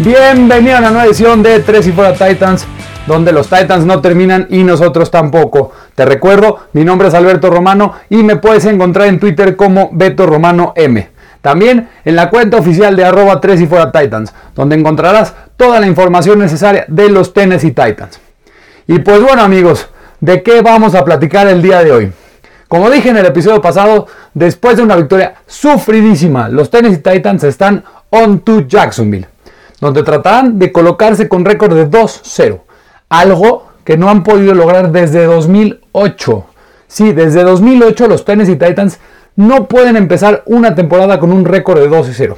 [0.00, 2.68] Bienvenido a una nueva edición de 3 y fuera Titans,
[3.08, 5.72] donde los Titans no terminan y nosotros tampoco.
[5.96, 10.24] Te recuerdo, mi nombre es Alberto Romano y me puedes encontrar en Twitter como Beto
[10.24, 11.10] Romano M.
[11.42, 15.88] También en la cuenta oficial de arroba 3 y fuera Titans, donde encontrarás toda la
[15.88, 18.20] información necesaria de los Tennessee Titans.
[18.86, 19.88] Y pues bueno amigos,
[20.20, 22.12] ¿de qué vamos a platicar el día de hoy?
[22.68, 27.82] Como dije en el episodio pasado, después de una victoria sufridísima, los Tennessee Titans están
[28.10, 29.26] on to Jacksonville
[29.80, 32.60] donde tratarán de colocarse con récord de 2-0,
[33.08, 36.44] algo que no han podido lograr desde 2008.
[36.86, 38.98] Sí, desde 2008 los Tennessee Titans
[39.36, 42.36] no pueden empezar una temporada con un récord de 2-0.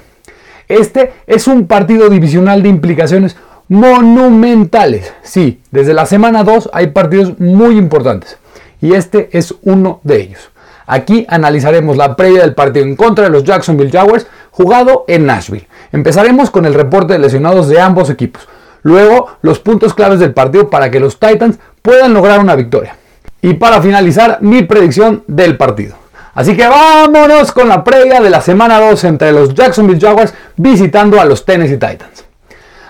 [0.68, 3.36] Este es un partido divisional de implicaciones
[3.68, 5.12] monumentales.
[5.22, 8.38] Sí, desde la semana 2 hay partidos muy importantes
[8.80, 10.50] y este es uno de ellos.
[10.86, 15.68] Aquí analizaremos la previa del partido en contra de los Jacksonville Jaguars jugado en Nashville.
[15.92, 18.48] Empezaremos con el reporte de lesionados de ambos equipos.
[18.82, 22.96] Luego, los puntos claves del partido para que los Titans puedan lograr una victoria.
[23.42, 25.96] Y para finalizar, mi predicción del partido.
[26.34, 31.20] Así que vámonos con la previa de la semana 2 entre los Jacksonville Jaguars visitando
[31.20, 32.24] a los Tennessee Titans.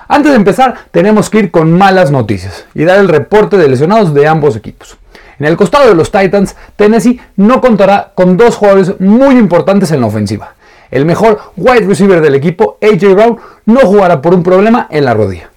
[0.09, 4.13] Antes de empezar, tenemos que ir con malas noticias y dar el reporte de lesionados
[4.13, 4.99] de ambos equipos.
[5.39, 10.01] En el costado de los Titans, Tennessee no contará con dos jugadores muy importantes en
[10.01, 10.55] la ofensiva.
[10.91, 15.15] El mejor wide receiver del equipo, AJ Brown, no jugará por un problema en la
[15.15, 15.51] rodilla.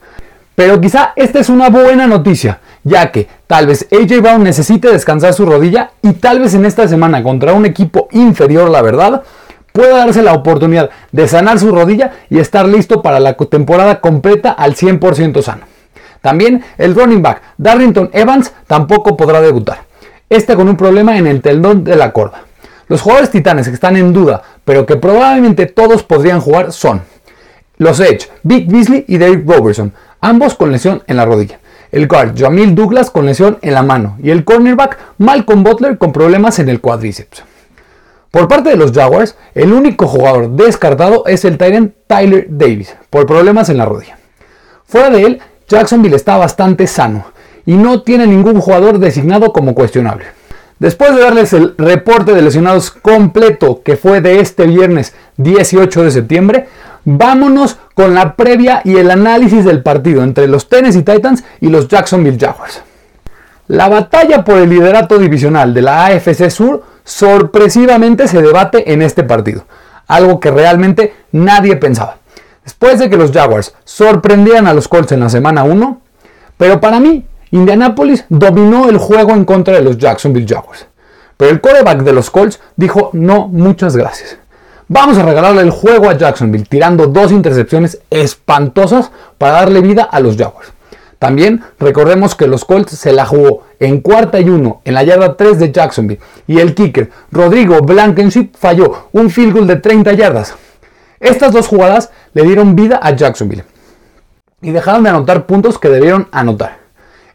[0.56, 5.34] Pero quizá esta es una buena noticia, ya que tal vez AJ Brown necesite descansar
[5.34, 9.24] su rodilla y tal vez en esta semana contra un equipo inferior, la verdad,
[9.72, 14.52] pueda darse la oportunidad de sanar su rodilla y estar listo para la temporada completa
[14.52, 15.66] al 100% sano.
[16.22, 19.80] También el running back Darrington Evans tampoco podrá debutar.
[20.30, 22.44] Este con un problema en el tendón de la corda.
[22.88, 27.02] Los jugadores titanes que están en duda, pero que probablemente todos podrían jugar son
[27.78, 31.60] los Edge, Big Beasley y David Robertson, ambos con lesión en la rodilla.
[31.92, 36.12] El guard Jamil Douglas con lesión en la mano y el cornerback Malcolm Butler con
[36.12, 37.44] problemas en el cuádriceps.
[38.32, 43.28] Por parte de los Jaguars, el único jugador descartado es el Tyrant Tyler Davis por
[43.28, 44.18] problemas en la rodilla.
[44.86, 47.26] Fuera de él, Jacksonville está bastante sano
[47.66, 50.26] y no tiene ningún jugador designado como cuestionable.
[50.80, 56.12] Después de darles el reporte de lesionados completo que fue de este viernes 18 de
[56.12, 56.68] septiembre,
[57.06, 61.88] vámonos con la previa y el análisis del partido entre los Tennessee Titans y los
[61.88, 62.82] Jacksonville Jaguars.
[63.68, 69.24] La batalla por el liderato divisional de la AFC Sur sorpresivamente se debate en este
[69.24, 69.66] partido,
[70.08, 72.18] algo que realmente nadie pensaba.
[72.64, 76.02] Después de que los Jaguars sorprendieran a los Colts en la semana 1,
[76.58, 80.88] pero para mí, Indianapolis dominó el juego en contra de los Jacksonville Jaguars.
[81.38, 84.40] Pero el quarterback de los Colts dijo no, muchas gracias.
[84.88, 90.20] Vamos a regalarle el juego a Jacksonville, tirando dos intercepciones espantosas para darle vida a
[90.20, 90.74] los Jaguars.
[91.20, 95.38] También recordemos que los Colts se la jugó en cuarta y uno en la yarda
[95.38, 100.56] 3 de Jacksonville y el kicker Rodrigo Blankenship falló un field goal de 30 yardas.
[101.20, 103.64] Estas dos jugadas le dieron vida a Jacksonville
[104.60, 106.83] y dejaron de anotar puntos que debieron anotar.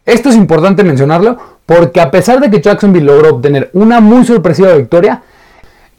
[0.09, 1.37] Esto es importante mencionarlo
[1.67, 5.21] porque a pesar de que Jacksonville logró obtener una muy sorpresiva victoria,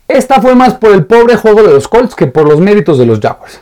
[0.07, 3.05] esta fue más por el pobre juego de los Colts que por los méritos de
[3.05, 3.61] los Jaguars.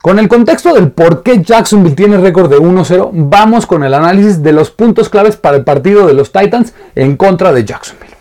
[0.00, 4.42] Con el contexto del por qué Jacksonville tiene récord de 1-0, vamos con el análisis
[4.42, 8.16] de los puntos claves para el partido de los Titans en contra de Jacksonville.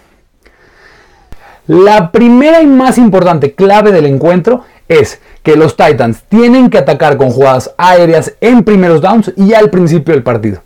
[1.66, 7.16] La primera y más importante clave del encuentro es que los Titans tienen que atacar
[7.16, 10.62] con jugadas aéreas en primeros downs y al principio del partido.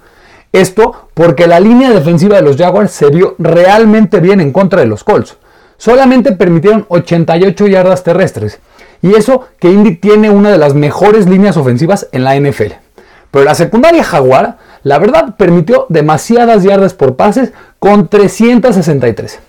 [0.55, 4.87] Esto porque la línea defensiva de los Jaguars se vio realmente bien en contra de
[4.87, 5.35] los Colts.
[5.75, 8.59] Solamente permitieron 88 yardas terrestres.
[9.01, 12.71] Y eso que Indy tiene una de las mejores líneas ofensivas en la NFL.
[13.31, 19.39] Pero la secundaria Jaguar, la verdad, permitió demasiadas yardas por pases con 363.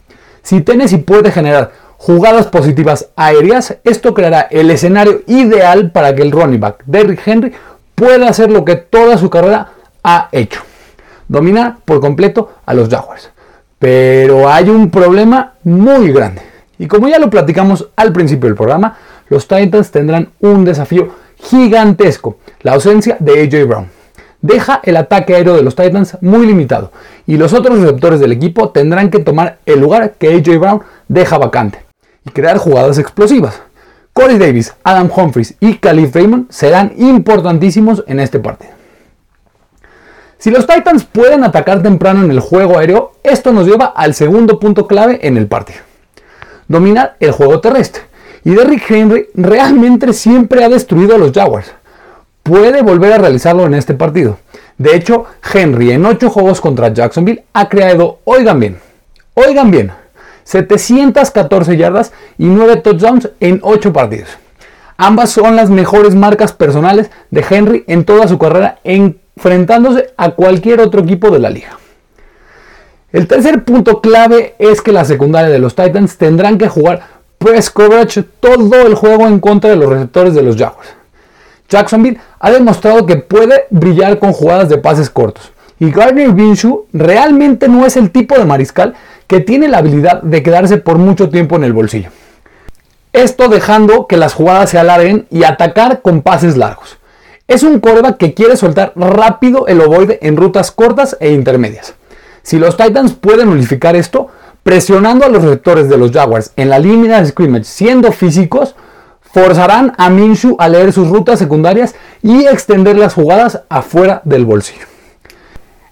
[0.43, 6.33] Si Tennessee puede generar jugadas positivas aéreas, esto creará el escenario ideal para que el
[6.33, 7.53] running back Derrick Henry
[7.95, 9.69] pueda hacer lo que toda su carrera
[10.03, 10.63] ha hecho.
[11.29, 13.31] Dominar por completo a los Jaguars.
[13.79, 16.43] Pero hay un problema muy grande.
[16.79, 18.97] Y como ya lo platicamos al principio del programa,
[19.29, 23.87] los Titans tendrán un desafío gigantesco, la ausencia de AJ Brown.
[24.43, 26.93] Deja el ataque aéreo de los Titans muy limitado
[27.27, 31.39] y los otros receptores del equipo tendrán que tomar el lugar que AJ Brown deja
[31.39, 31.81] vacante
[32.25, 33.61] y crear jugadas explosivas.
[34.13, 38.76] Corey Davis, Adam Humphries y Khalif Raymond serán importantísimos en este partido.
[40.39, 44.61] Si los Titans pueden atacar temprano en el juego aéreo, esto nos lleva al segundo
[44.61, 45.81] punto clave en el partido.
[46.69, 48.03] Dominar el juego terrestre.
[48.45, 51.73] Y Derrick Henry realmente siempre ha destruido a los Jaguars.
[52.43, 54.39] puede volver a realizarlo en este partido.
[54.79, 58.79] De hecho, Henry en 8 juegos contra Jacksonville ha creado, oigan bien,
[59.35, 59.91] oigan bien,
[60.45, 64.29] 714 yardas y 9 touchdowns en 8 partidos.
[64.97, 68.79] Ambas son las mejores marcas personales de Henry en toda su carrera
[69.37, 71.79] enfrentándose a cualquier otro equipo de la liga.
[73.13, 77.03] El tercer punto clave es que la secundaria de los Titans tendrán que jugar
[77.39, 80.89] press coverage todo el juego en contra de los receptores de los Jaguars.
[81.69, 85.53] Jacksonville ha demostrado que puede brillar con jugadas de pases cortos.
[85.79, 88.95] Y Gardner Minshew realmente no es el tipo de mariscal
[89.27, 92.11] que tiene la habilidad de quedarse por mucho tiempo en el bolsillo.
[93.13, 96.99] Esto dejando que las jugadas se alarguen y atacar con pases largos.
[97.49, 101.95] Es un coreback que quiere soltar rápido el ovoide en rutas cortas e intermedias.
[102.43, 104.29] Si los Titans pueden unificar esto,
[104.65, 108.75] presionando a los receptores de los Jaguars en la línea de scrimmage siendo físicos,
[109.21, 114.87] forzarán a Minshew a leer sus rutas secundarias y extender las jugadas afuera del bolsillo.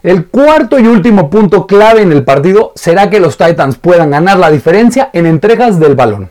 [0.02, 4.38] El cuarto y último punto clave en el partido será que los Titans puedan ganar
[4.38, 6.30] la diferencia en entregas del balón.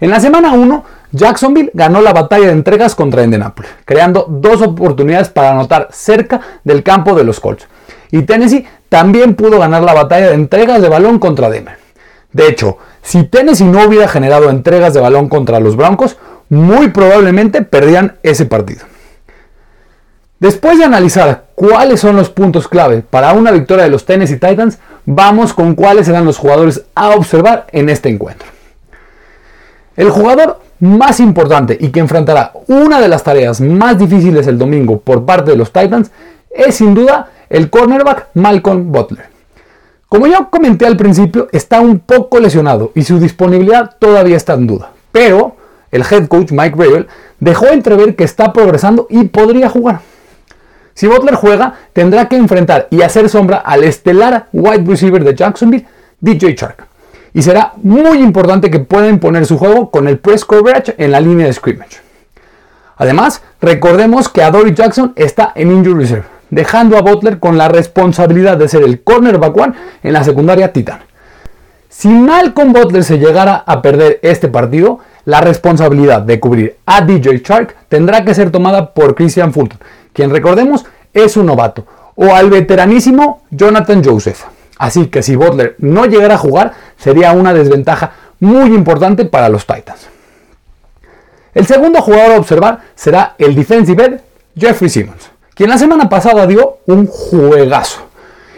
[0.00, 5.28] En la semana 1, Jacksonville ganó la batalla de entregas contra Indianapolis, creando dos oportunidades
[5.28, 7.68] para anotar cerca del campo de los Colts.
[8.10, 11.76] Y Tennessee también pudo ganar la batalla de entregas de balón contra Denver.
[12.32, 16.16] De hecho, si Tennessee no hubiera generado entregas de balón contra los Broncos,
[16.48, 18.86] muy probablemente perdían ese partido.
[20.38, 24.78] Después de analizar cuáles son los puntos clave para una victoria de los Tennessee Titans,
[25.06, 28.51] vamos con cuáles serán los jugadores a observar en este encuentro.
[29.96, 34.98] El jugador más importante y que enfrentará una de las tareas más difíciles el domingo
[34.98, 36.10] por parte de los Titans
[36.50, 39.26] es sin duda el cornerback Malcolm Butler.
[40.08, 44.66] Como ya comenté al principio, está un poco lesionado y su disponibilidad todavía está en
[44.66, 45.56] duda, pero
[45.90, 47.06] el head coach Mike Rabel
[47.38, 50.00] dejó entrever que está progresando y podría jugar.
[50.94, 55.86] Si Butler juega, tendrá que enfrentar y hacer sombra al estelar wide receiver de Jacksonville,
[56.20, 56.91] DJ Shark.
[57.34, 61.20] Y será muy importante que pueda imponer su juego con el press coverage en la
[61.20, 62.00] línea de scrimmage.
[62.96, 68.58] Además, recordemos que Adoree Jackson está en injury reserve, dejando a Butler con la responsabilidad
[68.58, 71.00] de ser el cornerback one en la secundaria Titan.
[71.88, 77.42] Si Malcolm Butler se llegara a perder este partido, la responsabilidad de cubrir a DJ
[77.44, 79.78] Shark tendrá que ser tomada por Christian Fulton,
[80.12, 84.42] quien recordemos es un novato, o al veteranísimo Jonathan Joseph.
[84.78, 89.66] Así que si Butler no llegara a jugar, sería una desventaja muy importante para los
[89.66, 90.08] Titans.
[91.54, 94.20] El segundo jugador a observar será el defensive end
[94.56, 98.02] Jeffrey Simmons, quien la semana pasada dio un juegazo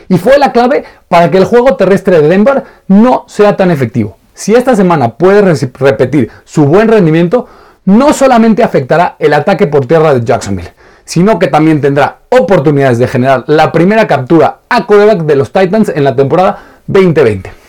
[0.08, 4.17] y fue la clave para que el juego terrestre de Denver no sea tan efectivo.
[4.35, 7.47] Si esta semana puede repetir su buen rendimiento,
[7.87, 10.73] no solamente afectará el ataque por tierra de Jacksonville,
[11.05, 15.88] sino que también tendrá oportunidades de generar la primera captura a quarterback de los Titans
[15.94, 17.63] en la temporada 2020.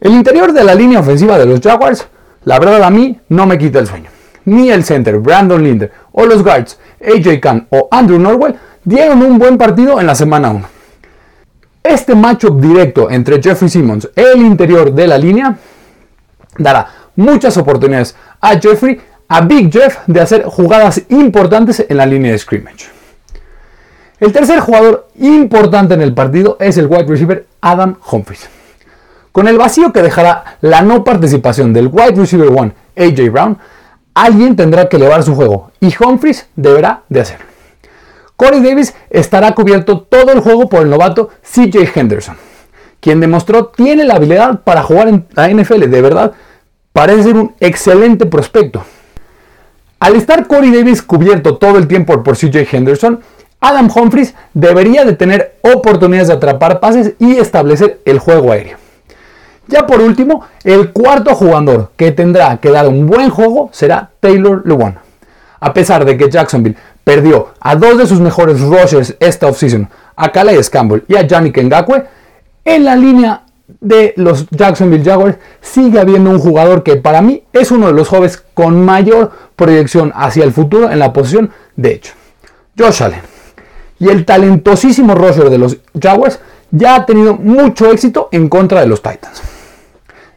[0.00, 2.08] El interior de la línea ofensiva de los Jaguars,
[2.44, 4.08] la verdad a mí no me quita el sueño.
[4.46, 9.38] Ni el center Brandon Linder o los guards AJ Khan o Andrew Norwell dieron un
[9.38, 10.66] buen partido en la semana 1.
[11.82, 15.58] Este matchup directo entre Jeffrey Simmons, el interior de la línea,
[16.56, 22.32] dará muchas oportunidades a Jeffrey, a Big Jeff, de hacer jugadas importantes en la línea
[22.32, 22.86] de scrimmage.
[24.18, 28.59] El tercer jugador importante en el partido es el wide receiver Adam Humphries.
[29.32, 33.58] Con el vacío que dejará la no participación del wide receiver 1 AJ Brown,
[34.14, 37.46] alguien tendrá que elevar su juego y Humphries deberá de hacerlo.
[38.36, 42.36] Corey Davis estará cubierto todo el juego por el novato CJ Henderson,
[42.98, 45.90] quien demostró tiene la habilidad para jugar en la NFL.
[45.90, 46.32] De verdad,
[46.92, 48.82] parece ser un excelente prospecto.
[50.00, 53.20] Al estar Corey Davis cubierto todo el tiempo por CJ Henderson,
[53.60, 58.79] Adam Humphries debería de tener oportunidades de atrapar pases y establecer el juego aéreo.
[59.70, 64.62] Ya por último, el cuarto jugador que tendrá que dar un buen juego será Taylor
[64.66, 64.98] Lewan.
[65.60, 70.32] A pesar de que Jacksonville perdió a dos de sus mejores rushers esta offseason, a
[70.32, 72.04] Calais Campbell y a Yannick Ngakwe,
[72.64, 73.42] en la línea
[73.80, 78.08] de los Jacksonville Jaguars sigue habiendo un jugador que para mí es uno de los
[78.08, 82.14] jóvenes con mayor proyección hacia el futuro en la posición de hecho.
[82.76, 83.20] Josh Allen.
[84.00, 86.40] Y el talentosísimo rusher de los Jaguars
[86.72, 89.59] ya ha tenido mucho éxito en contra de los Titans.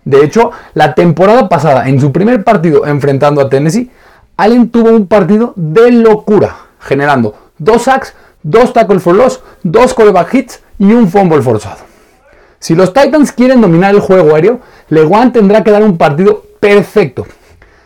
[0.06, 3.90] De hecho, la temporada pasada, en su primer partido enfrentando a Tennessee,
[4.38, 10.34] Allen tuvo un partido de locura, generando dos sacks, dos tackles for loss, dos coreback
[10.34, 11.78] hits y un fumble forzado.
[12.60, 17.26] Si los Titans quieren dominar el juego aéreo, Lewan tendrá que dar un partido perfecto.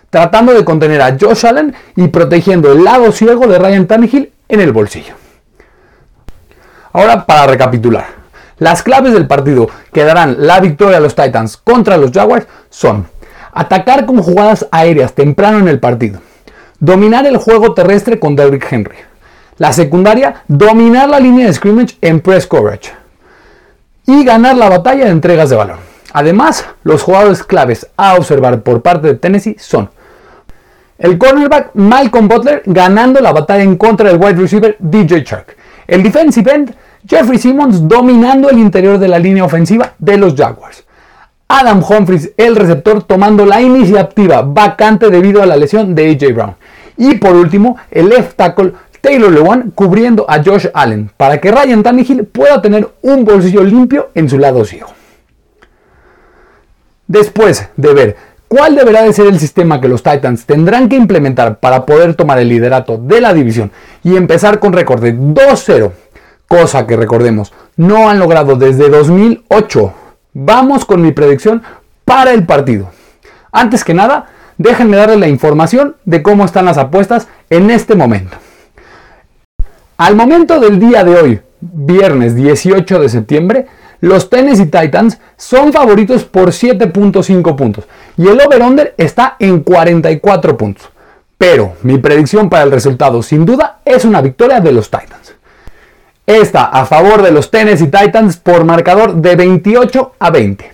[0.09, 4.59] tratando de contener a Josh Allen y protegiendo el lado ciego de Ryan Tannehill en
[4.61, 5.15] el bolsillo.
[6.93, 8.05] Ahora para recapitular,
[8.59, 13.07] las claves del partido que darán la victoria a los Titans contra los Jaguars son
[13.51, 16.19] atacar con jugadas aéreas temprano en el partido,
[16.79, 18.97] dominar el juego terrestre con Derrick Henry,
[19.57, 22.91] la secundaria, dominar la línea de scrimmage en press coverage
[24.05, 25.79] y ganar la batalla de entregas de balón.
[26.13, 29.89] Además, los jugadores claves a observar por parte de Tennessee son
[30.97, 35.55] el cornerback Malcolm Butler ganando la batalla en contra del wide receiver DJ Chark.
[35.85, 36.75] El defensive end
[37.07, 40.83] Jeffrey Simmons dominando el interior de la línea ofensiva de los Jaguars.
[41.47, 46.55] Adam Humphries, el receptor, tomando la iniciativa vacante debido a la lesión de AJ Brown.
[46.97, 51.83] Y por último, el left tackle Taylor Lewan cubriendo a Josh Allen para que Ryan
[51.83, 54.89] Tannehill pueda tener un bolsillo limpio en su lado ciego.
[57.07, 58.15] Después de ver
[58.49, 62.39] cuál deberá de ser el sistema que los Titans tendrán que implementar para poder tomar
[62.39, 63.71] el liderato de la división
[64.03, 65.91] y empezar con récord de 2-0,
[66.47, 69.93] cosa que recordemos no han logrado desde 2008,
[70.33, 71.63] vamos con mi predicción
[72.05, 72.89] para el partido.
[73.51, 74.27] Antes que nada,
[74.57, 78.37] déjenme darles la información de cómo están las apuestas en este momento.
[79.97, 83.67] Al momento del día de hoy, viernes 18 de septiembre,
[83.99, 87.85] los Tennessee Titans son favoritos por 7.5 puntos
[88.15, 90.89] y el over-under está en 44 puntos.
[91.37, 95.16] Pero mi predicción para el resultado sin duda es una victoria de los Titans.
[96.27, 100.73] Esta a favor de los Tennessee Titans por marcador de 28 a 20.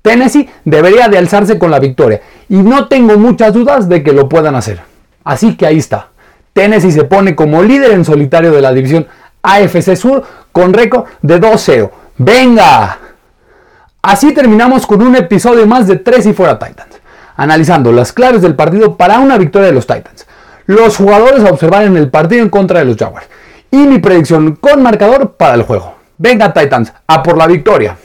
[0.00, 4.26] Tennessee debería de alzarse con la victoria y no tengo muchas dudas de que lo
[4.26, 4.80] puedan hacer.
[5.22, 6.08] Así que ahí está.
[6.54, 9.06] Tennessee se pone como líder en solitario de la división
[9.42, 11.90] AFC Sur con récord de 2-0.
[12.16, 12.98] ¡Venga!
[14.00, 17.02] Así terminamos con un episodio más de 3 y fuera Titans,
[17.36, 20.26] analizando las claves del partido para una victoria de los Titans,
[20.64, 23.26] los jugadores a observar en el partido en contra de los Jaguars
[23.70, 25.94] y mi predicción con marcador para el juego.
[26.18, 27.96] Venga Titans, a por la victoria.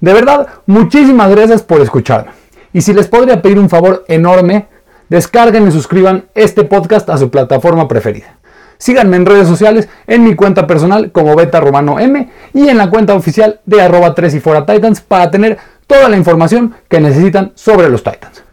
[0.00, 2.30] De verdad, muchísimas gracias por escucharme.
[2.72, 4.68] Y si les podría pedir un favor enorme,
[5.08, 8.36] descarguen y suscriban este podcast a su plataforma preferida.
[8.78, 12.90] Síganme en redes sociales, en mi cuenta personal como Beta Romano M y en la
[12.90, 17.50] cuenta oficial de arroba 3 y fuera Titans para tener toda la información que necesitan
[17.56, 18.44] sobre los Titans.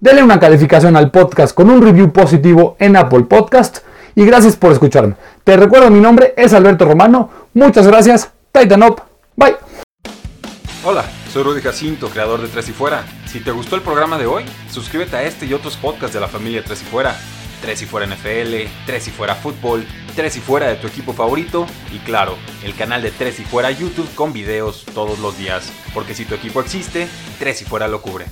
[0.00, 3.78] Denle una calificación al podcast con un review positivo en Apple Podcast
[4.18, 5.14] y gracias por escucharme.
[5.44, 7.30] Te recuerdo mi nombre es Alberto Romano.
[7.54, 8.32] Muchas gracias.
[8.50, 9.00] Titan Up.
[9.36, 9.54] Bye.
[10.84, 13.04] Hola, soy Rudy Jacinto, creador de Tres y Fuera.
[13.26, 16.26] Si te gustó el programa de hoy, suscríbete a este y otros podcasts de la
[16.26, 17.16] familia Tres y Fuera.
[17.62, 21.66] Tres y Fuera NFL, Tres y Fuera Fútbol, Tres y Fuera de tu equipo favorito
[21.94, 22.34] y claro,
[22.64, 25.72] el canal de Tres y Fuera YouTube con videos todos los días.
[25.94, 27.06] Porque si tu equipo existe,
[27.38, 28.26] Tres y Fuera lo cubre.